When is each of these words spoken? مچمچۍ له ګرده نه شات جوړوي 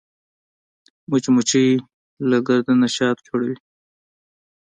مچمچۍ 1.09 1.69
له 2.29 2.37
ګرده 2.47 2.73
نه 2.81 2.87
شات 2.95 3.17
جوړوي 3.27 3.57